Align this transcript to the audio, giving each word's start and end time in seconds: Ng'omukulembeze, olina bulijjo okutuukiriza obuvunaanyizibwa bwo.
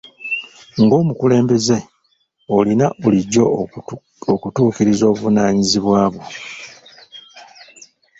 Ng'omukulembeze, 0.83 1.77
olina 2.57 2.85
bulijjo 3.01 3.43
okutuukiriza 4.33 5.03
obuvunaanyizibwa 5.11 6.01
bwo. 6.13 6.25